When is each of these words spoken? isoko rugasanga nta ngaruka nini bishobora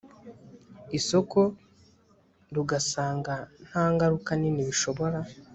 isoko 0.97 1.39
rugasanga 2.55 3.33
nta 3.67 3.85
ngaruka 3.93 4.31
nini 4.39 4.61
bishobora 4.69 5.19